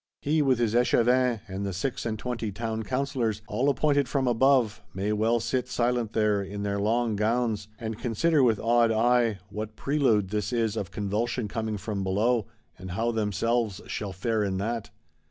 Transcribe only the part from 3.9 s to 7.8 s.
from Above, may well sit silent there, in their long gowns;